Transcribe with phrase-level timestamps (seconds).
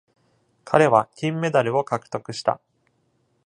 [0.65, 2.59] 彼は金メダルを獲得した。